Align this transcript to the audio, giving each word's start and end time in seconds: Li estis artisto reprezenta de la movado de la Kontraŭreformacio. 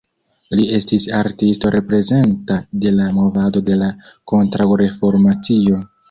Li 0.59 0.63
estis 0.75 1.03
artisto 1.17 1.71
reprezenta 1.75 2.57
de 2.85 2.93
la 2.95 3.09
movado 3.17 3.61
de 3.67 3.75
la 3.81 3.89
Kontraŭreformacio. 4.33 5.83